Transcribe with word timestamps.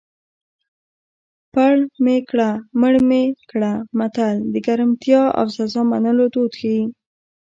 پړ 1.53 1.73
مې 2.03 2.17
کړه 2.29 2.49
مړ 2.81 2.95
مې 3.09 3.23
کړه 3.51 3.71
متل 3.97 4.35
د 4.53 4.55
ګرمتیا 4.67 5.23
او 5.39 5.45
سزا 5.55 5.81
منلو 5.91 6.25
دود 6.33 6.51
ښيي 6.59 6.81